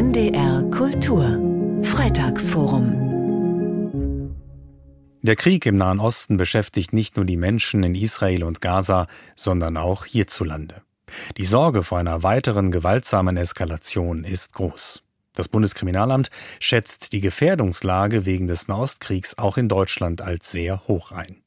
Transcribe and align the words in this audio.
NDR 0.00 0.64
Kultur 0.70 1.38
Freitagsforum 1.82 4.32
der 5.20 5.36
Krieg 5.36 5.66
im 5.66 5.74
Nahen 5.74 6.00
Osten 6.00 6.38
beschäftigt 6.38 6.94
nicht 6.94 7.16
nur 7.16 7.26
die 7.26 7.36
Menschen 7.36 7.82
in 7.82 7.94
Israel 7.94 8.44
und 8.44 8.62
Gaza, 8.62 9.08
sondern 9.36 9.76
auch 9.76 10.06
hierzulande. 10.06 10.80
Die 11.36 11.44
Sorge 11.44 11.82
vor 11.82 11.98
einer 11.98 12.22
weiteren 12.22 12.70
gewaltsamen 12.70 13.36
Eskalation 13.36 14.24
ist 14.24 14.54
groß. 14.54 15.02
Das 15.34 15.48
Bundeskriminalamt 15.48 16.30
schätzt 16.60 17.12
die 17.12 17.20
Gefährdungslage 17.20 18.24
wegen 18.24 18.46
des 18.46 18.68
Nahostkriegs 18.68 19.36
auch 19.36 19.58
in 19.58 19.68
Deutschland 19.68 20.22
als 20.22 20.50
sehr 20.50 20.80
hoch 20.88 21.12
ein. 21.12 21.42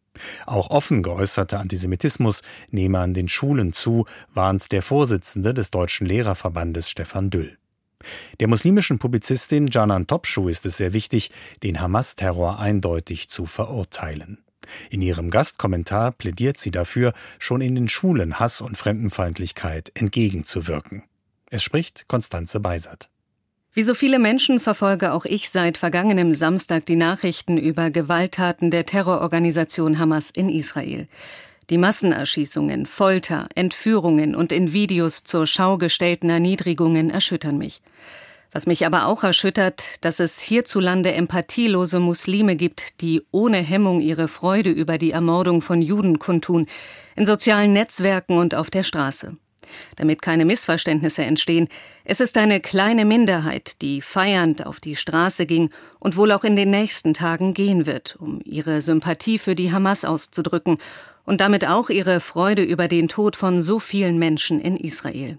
Auch 0.46 0.70
offen 0.70 1.02
geäußerter 1.02 1.60
Antisemitismus 1.60 2.44
nehme 2.70 3.00
an 3.00 3.16
den 3.16 3.30
Schulen 3.30 3.74
zu, 3.74 4.06
warnt 4.32 4.72
der 4.72 4.84
Vorsitzende 4.84 5.56
des 5.56 5.72
Deutschen 5.72 6.06
Lehrerverbandes 6.06 6.88
Stefan 6.88 7.32
Düll. 7.32 7.58
Der 8.40 8.48
muslimischen 8.48 9.00
Publizistin 9.00 9.70
Canan 9.70 10.07
Topschuh 10.07 10.50
ist 10.50 10.66
es 10.66 10.78
sehr 10.78 10.94
wichtig, 10.94 11.32
den 11.64 11.82
Hamas-Terror 11.82 12.60
eindeutig 12.60 13.30
zu 13.30 13.46
verurteilen. 13.46 14.39
In 14.89 15.02
ihrem 15.02 15.30
Gastkommentar 15.30 16.11
plädiert 16.11 16.58
sie 16.58 16.71
dafür, 16.71 17.14
schon 17.39 17.61
in 17.61 17.75
den 17.75 17.89
Schulen 17.89 18.39
Hass 18.39 18.61
und 18.61 18.78
Fremdenfeindlichkeit 18.78 19.92
entgegenzuwirken. 19.94 21.04
Es 21.50 21.64
spricht 21.64 22.08
Konstanze 22.08 22.60
Beisert. 22.60 23.10
Wie 23.75 23.84
so 23.84 23.96
viele 23.96 24.20
Menschen 24.20 24.60
verfolge 24.60 25.14
auch 25.14 25.25
ich 25.25 25.50
seit 25.50 25.80
vergangenem 25.80 26.33
Samstag 26.33 26.86
die 26.86 26.96
Nachrichten 26.96 27.58
über 27.58 27.89
Gewalttaten 27.89 28.70
der 28.70 28.86
Terrororganisation 28.86 29.97
Hamas 29.97 30.30
in 30.30 30.50
Israel. 30.50 31.08
Die 31.70 31.78
Massenerschießungen, 31.78 32.86
Folter, 32.86 33.48
Entführungen 33.56 34.36
und 34.36 34.52
in 34.52 34.73
Videos 34.73 35.23
zur 35.23 35.48
Schau 35.48 35.78
gestellten 35.78 36.30
Erniedrigungen 36.30 37.09
erschüttern 37.09 37.58
mich. 37.58 37.81
Was 38.52 38.67
mich 38.67 38.86
aber 38.86 39.08
auch 39.08 39.23
erschüttert, 39.23 39.84
dass 40.02 40.20
es 40.20 40.39
hierzulande 40.39 41.14
empathielose 41.14 42.00
Muslime 42.00 42.55
gibt, 42.55 43.02
die 43.02 43.23
ohne 43.31 43.58
Hemmung 43.58 44.02
ihre 44.02 44.28
Freude 44.28 44.70
über 44.70 44.97
die 44.97 45.11
Ermordung 45.11 45.61
von 45.61 45.81
Juden 45.81 46.20
kundtun, 46.20 46.67
in 47.16 47.25
sozialen 47.25 47.73
Netzwerken 47.73 48.38
und 48.38 48.53
auf 48.53 48.70
der 48.70 48.83
Straße. 48.83 49.38
Damit 49.95 50.22
keine 50.22 50.45
Missverständnisse 50.45 51.23
entstehen, 51.23 51.67
es 52.03 52.20
ist 52.20 52.38
eine 52.38 52.59
kleine 52.59 53.05
Minderheit, 53.05 53.81
die 53.81 54.02
feiernd 54.02 54.66
auf 54.66 54.80
die 54.80 54.95
Straße 54.95 55.45
ging 55.45 55.72
und 56.00 56.17
wohl 56.17 56.31
auch 56.31 56.44
in 56.44 56.55
den 56.55 56.70
nächsten 56.70 57.16
Tagen 57.16 57.53
gehen 57.55 57.86
wird, 57.86 58.17
um 58.20 58.42
ihre 58.44 58.81
Sympathie 58.81 59.39
für 59.39 59.55
die 59.55 59.72
Hamas 59.72 60.05
auszudrücken 60.05 60.77
und 61.25 61.41
damit 61.41 61.66
auch 61.67 61.89
ihre 61.89 62.19
Freude 62.19 62.63
über 62.63 62.88
den 62.88 63.07
Tod 63.07 63.35
von 63.35 63.61
so 63.61 63.79
vielen 63.79 64.19
Menschen 64.19 64.59
in 64.59 64.77
Israel. 64.77 65.38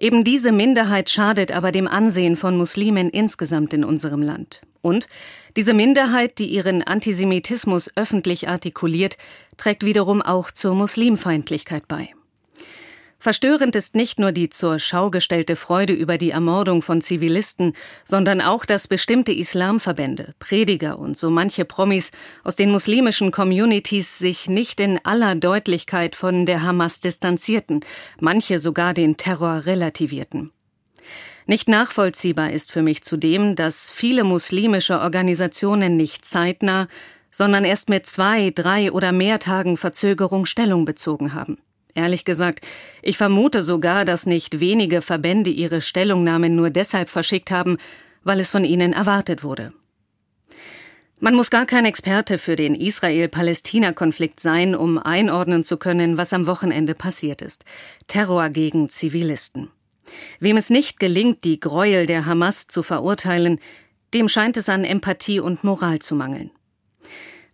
Eben 0.00 0.22
diese 0.22 0.52
Minderheit 0.52 1.10
schadet 1.10 1.50
aber 1.50 1.72
dem 1.72 1.88
Ansehen 1.88 2.36
von 2.36 2.56
Muslimen 2.56 3.10
insgesamt 3.10 3.72
in 3.72 3.84
unserem 3.84 4.22
Land. 4.22 4.62
Und 4.80 5.08
diese 5.56 5.74
Minderheit, 5.74 6.38
die 6.38 6.46
ihren 6.46 6.82
Antisemitismus 6.82 7.90
öffentlich 7.96 8.48
artikuliert, 8.48 9.16
trägt 9.56 9.84
wiederum 9.84 10.22
auch 10.22 10.52
zur 10.52 10.74
Muslimfeindlichkeit 10.74 11.88
bei. 11.88 12.10
Verstörend 13.20 13.74
ist 13.74 13.96
nicht 13.96 14.20
nur 14.20 14.30
die 14.30 14.48
zur 14.48 14.78
Schau 14.78 15.10
gestellte 15.10 15.56
Freude 15.56 15.92
über 15.92 16.18
die 16.18 16.30
Ermordung 16.30 16.82
von 16.82 17.00
Zivilisten, 17.00 17.72
sondern 18.04 18.40
auch, 18.40 18.64
dass 18.64 18.86
bestimmte 18.86 19.32
Islamverbände, 19.32 20.34
Prediger 20.38 21.00
und 21.00 21.18
so 21.18 21.28
manche 21.28 21.64
Promis 21.64 22.12
aus 22.44 22.54
den 22.54 22.70
muslimischen 22.70 23.32
Communities 23.32 24.18
sich 24.18 24.48
nicht 24.48 24.78
in 24.78 25.00
aller 25.02 25.34
Deutlichkeit 25.34 26.14
von 26.14 26.46
der 26.46 26.62
Hamas 26.62 27.00
distanzierten, 27.00 27.84
manche 28.20 28.60
sogar 28.60 28.94
den 28.94 29.16
Terror 29.16 29.66
relativierten. 29.66 30.52
Nicht 31.46 31.68
nachvollziehbar 31.68 32.52
ist 32.52 32.70
für 32.70 32.82
mich 32.82 33.02
zudem, 33.02 33.56
dass 33.56 33.90
viele 33.90 34.22
muslimische 34.22 35.00
Organisationen 35.00 35.96
nicht 35.96 36.24
zeitnah, 36.24 36.86
sondern 37.32 37.64
erst 37.64 37.88
mit 37.88 38.06
zwei, 38.06 38.52
drei 38.54 38.92
oder 38.92 39.10
mehr 39.10 39.40
Tagen 39.40 39.76
Verzögerung 39.76 40.46
Stellung 40.46 40.84
bezogen 40.84 41.34
haben. 41.34 41.58
Ehrlich 41.94 42.24
gesagt, 42.24 42.66
ich 43.02 43.16
vermute 43.16 43.62
sogar, 43.62 44.04
dass 44.04 44.26
nicht 44.26 44.60
wenige 44.60 45.02
Verbände 45.02 45.50
ihre 45.50 45.80
Stellungnahmen 45.80 46.54
nur 46.54 46.70
deshalb 46.70 47.08
verschickt 47.08 47.50
haben, 47.50 47.78
weil 48.24 48.40
es 48.40 48.50
von 48.50 48.64
ihnen 48.64 48.92
erwartet 48.92 49.42
wurde. 49.42 49.72
Man 51.20 51.34
muss 51.34 51.50
gar 51.50 51.66
kein 51.66 51.84
Experte 51.84 52.38
für 52.38 52.54
den 52.54 52.76
Israel-Palästina-Konflikt 52.76 54.38
sein, 54.38 54.76
um 54.76 54.98
einordnen 54.98 55.64
zu 55.64 55.76
können, 55.76 56.16
was 56.16 56.32
am 56.32 56.46
Wochenende 56.46 56.94
passiert 56.94 57.42
ist. 57.42 57.64
Terror 58.06 58.50
gegen 58.50 58.88
Zivilisten. 58.88 59.68
Wem 60.38 60.56
es 60.56 60.70
nicht 60.70 61.00
gelingt, 61.00 61.42
die 61.42 61.58
Gräuel 61.58 62.06
der 62.06 62.26
Hamas 62.26 62.68
zu 62.68 62.84
verurteilen, 62.84 63.58
dem 64.14 64.28
scheint 64.28 64.56
es 64.56 64.68
an 64.68 64.84
Empathie 64.84 65.40
und 65.40 65.64
Moral 65.64 65.98
zu 65.98 66.14
mangeln. 66.14 66.52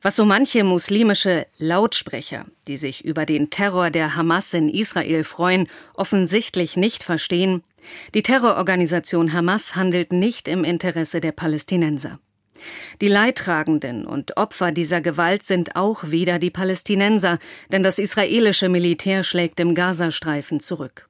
Was 0.05 0.17
so 0.17 0.27
manche 0.27 0.65
muslimische 0.65 1.47
Lautsprecher, 1.57 2.45
die 2.69 2.77
sich 2.77 3.07
über 3.07 3.25
den 3.25 3.49
Terror 3.49 3.89
der 3.89 4.17
Hamas 4.17 4.53
in 4.53 4.69
Israel 4.69 5.25
freuen, 5.25 5.67
offensichtlich 5.95 6.77
nicht 6.77 7.03
verstehen, 7.03 7.63
die 8.15 8.23
Terrororganisation 8.23 9.33
Hamas 9.33 9.77
handelt 9.77 10.13
nicht 10.13 10.47
im 10.47 10.63
Interesse 10.63 11.23
der 11.23 11.33
Palästinenser. 11.33 12.19
Die 13.01 13.09
Leidtragenden 13.09 14.07
und 14.07 14.37
Opfer 14.37 14.73
dieser 14.73 15.01
Gewalt 15.01 15.43
sind 15.43 15.75
auch 15.75 16.11
wieder 16.11 16.39
die 16.39 16.51
Palästinenser, 16.51 17.39
denn 17.73 17.83
das 17.83 17.99
israelische 17.99 18.69
Militär 18.69 19.25
schlägt 19.25 19.59
im 19.59 19.75
Gazastreifen 19.75 20.61
zurück. 20.61 21.09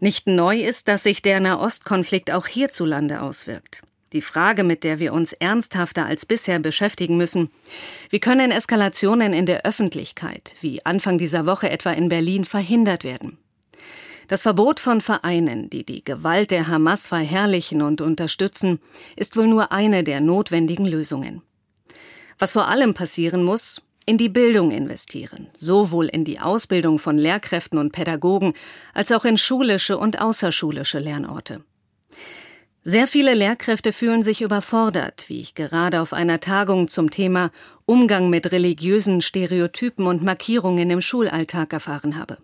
Nicht 0.00 0.26
neu 0.26 0.62
ist, 0.62 0.88
dass 0.88 1.02
sich 1.02 1.20
der 1.20 1.40
Nahostkonflikt 1.40 2.30
auch 2.30 2.46
hierzulande 2.46 3.20
auswirkt. 3.20 3.82
Die 4.16 4.22
Frage, 4.22 4.64
mit 4.64 4.82
der 4.82 4.98
wir 4.98 5.12
uns 5.12 5.34
ernsthafter 5.34 6.06
als 6.06 6.24
bisher 6.24 6.58
beschäftigen 6.58 7.18
müssen, 7.18 7.50
wie 8.08 8.18
können 8.18 8.50
Eskalationen 8.50 9.34
in 9.34 9.44
der 9.44 9.66
Öffentlichkeit, 9.66 10.54
wie 10.62 10.86
Anfang 10.86 11.18
dieser 11.18 11.44
Woche 11.44 11.68
etwa 11.68 11.90
in 11.90 12.08
Berlin, 12.08 12.46
verhindert 12.46 13.04
werden? 13.04 13.36
Das 14.26 14.40
Verbot 14.40 14.80
von 14.80 15.02
Vereinen, 15.02 15.68
die 15.68 15.84
die 15.84 16.02
Gewalt 16.02 16.50
der 16.50 16.66
Hamas 16.66 17.08
verherrlichen 17.08 17.82
und 17.82 18.00
unterstützen, 18.00 18.80
ist 19.16 19.36
wohl 19.36 19.48
nur 19.48 19.70
eine 19.70 20.02
der 20.02 20.22
notwendigen 20.22 20.86
Lösungen. 20.86 21.42
Was 22.38 22.54
vor 22.54 22.68
allem 22.68 22.94
passieren 22.94 23.44
muss, 23.44 23.82
in 24.06 24.16
die 24.16 24.30
Bildung 24.30 24.70
investieren, 24.70 25.48
sowohl 25.52 26.06
in 26.06 26.24
die 26.24 26.40
Ausbildung 26.40 26.98
von 26.98 27.18
Lehrkräften 27.18 27.78
und 27.78 27.92
Pädagogen 27.92 28.54
als 28.94 29.12
auch 29.12 29.26
in 29.26 29.36
schulische 29.36 29.98
und 29.98 30.22
außerschulische 30.22 31.00
Lernorte. 31.00 31.62
Sehr 32.88 33.08
viele 33.08 33.34
Lehrkräfte 33.34 33.92
fühlen 33.92 34.22
sich 34.22 34.42
überfordert, 34.42 35.24
wie 35.26 35.40
ich 35.40 35.56
gerade 35.56 36.00
auf 36.00 36.12
einer 36.12 36.38
Tagung 36.38 36.86
zum 36.86 37.10
Thema 37.10 37.50
Umgang 37.84 38.30
mit 38.30 38.52
religiösen 38.52 39.22
Stereotypen 39.22 40.06
und 40.06 40.22
Markierungen 40.22 40.88
im 40.90 41.00
Schulalltag 41.00 41.72
erfahren 41.72 42.16
habe. 42.16 42.38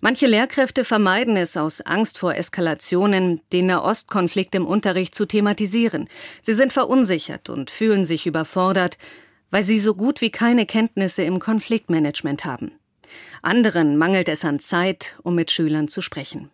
Manche 0.00 0.28
Lehrkräfte 0.28 0.84
vermeiden 0.84 1.36
es 1.36 1.56
aus 1.56 1.80
Angst 1.80 2.16
vor 2.16 2.36
Eskalationen, 2.36 3.40
den 3.52 3.66
Nahostkonflikt 3.66 4.54
im 4.54 4.66
Unterricht 4.66 5.16
zu 5.16 5.26
thematisieren. 5.26 6.08
Sie 6.42 6.54
sind 6.54 6.72
verunsichert 6.72 7.50
und 7.50 7.70
fühlen 7.70 8.04
sich 8.04 8.28
überfordert, 8.28 8.98
weil 9.50 9.64
sie 9.64 9.80
so 9.80 9.96
gut 9.96 10.20
wie 10.20 10.30
keine 10.30 10.64
Kenntnisse 10.64 11.24
im 11.24 11.40
Konfliktmanagement 11.40 12.44
haben. 12.44 12.70
Anderen 13.42 13.96
mangelt 13.96 14.28
es 14.28 14.44
an 14.44 14.60
Zeit, 14.60 15.16
um 15.24 15.34
mit 15.34 15.50
Schülern 15.50 15.88
zu 15.88 16.02
sprechen. 16.02 16.52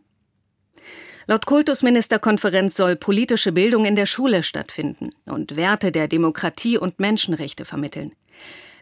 Laut 1.29 1.45
Kultusministerkonferenz 1.45 2.77
soll 2.77 2.95
politische 2.95 3.51
Bildung 3.51 3.85
in 3.85 3.97
der 3.97 4.07
Schule 4.07 4.45
stattfinden 4.45 5.11
und 5.25 5.57
Werte 5.57 5.91
der 5.91 6.07
Demokratie 6.07 6.79
und 6.79 7.01
Menschenrechte 7.01 7.65
vermitteln. 7.65 8.13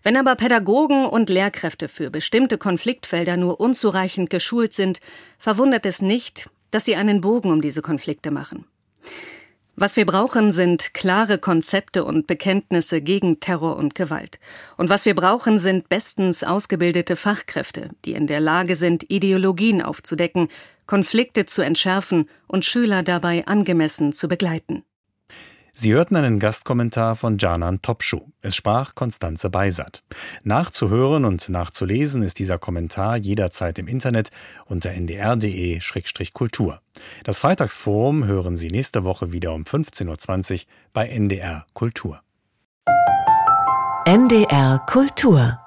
Wenn 0.02 0.18
aber 0.18 0.34
Pädagogen 0.34 1.06
und 1.06 1.30
Lehrkräfte 1.30 1.88
für 1.88 2.10
bestimmte 2.10 2.58
Konfliktfelder 2.58 3.38
nur 3.38 3.60
unzureichend 3.60 4.28
geschult 4.28 4.74
sind, 4.74 5.00
verwundert 5.38 5.86
es 5.86 6.02
nicht, 6.02 6.50
dass 6.70 6.84
sie 6.84 6.96
einen 6.96 7.22
Bogen 7.22 7.50
um 7.50 7.62
diese 7.62 7.80
Konflikte 7.80 8.30
machen. 8.30 8.66
Was 9.76 9.96
wir 9.96 10.06
brauchen, 10.06 10.52
sind 10.52 10.94
klare 10.94 11.38
Konzepte 11.38 12.04
und 12.04 12.28
Bekenntnisse 12.28 13.00
gegen 13.00 13.40
Terror 13.40 13.76
und 13.76 13.96
Gewalt. 13.96 14.38
Und 14.76 14.88
was 14.88 15.04
wir 15.04 15.16
brauchen, 15.16 15.58
sind 15.58 15.88
bestens 15.88 16.44
ausgebildete 16.44 17.16
Fachkräfte, 17.16 17.88
die 18.04 18.12
in 18.12 18.28
der 18.28 18.38
Lage 18.38 18.76
sind, 18.76 19.10
Ideologien 19.10 19.82
aufzudecken, 19.82 20.48
Konflikte 20.86 21.46
zu 21.46 21.62
entschärfen 21.62 22.28
und 22.46 22.64
Schüler 22.64 23.02
dabei 23.02 23.46
angemessen 23.46 24.12
zu 24.12 24.28
begleiten. 24.28 24.84
Sie 25.76 25.92
hörten 25.92 26.14
einen 26.14 26.38
Gastkommentar 26.38 27.16
von 27.16 27.36
Janan 27.36 27.82
Topschuh. 27.82 28.20
Es 28.40 28.54
sprach 28.54 28.94
Konstanze 28.94 29.50
Beisat. 29.50 30.04
Nachzuhören 30.44 31.24
und 31.24 31.48
nachzulesen 31.48 32.22
ist 32.22 32.38
dieser 32.38 32.58
Kommentar 32.58 33.16
jederzeit 33.16 33.80
im 33.80 33.88
Internet 33.88 34.30
unter 34.66 34.92
ndr.de-kultur. 34.92 36.80
Das 37.24 37.40
Freitagsforum 37.40 38.24
hören 38.24 38.56
Sie 38.56 38.68
nächste 38.68 39.02
Woche 39.02 39.32
wieder 39.32 39.52
um 39.52 39.64
15.20 39.64 40.52
Uhr 40.52 40.60
bei 40.92 41.08
NDR 41.08 41.66
Kultur. 41.74 42.20
NDR 44.06 44.78
Kultur 44.86 45.58